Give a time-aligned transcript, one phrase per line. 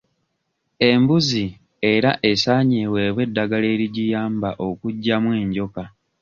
[0.89, 1.45] Embuzi
[1.93, 5.83] era esaanye eweebwe eddagala erigiyamba okuggyamu enjoka.